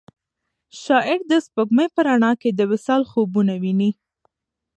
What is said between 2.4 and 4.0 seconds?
کې د وصال خوبونه ویني.